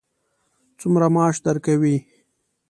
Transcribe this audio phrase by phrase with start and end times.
[0.79, 1.97] څومره معاش درکوي.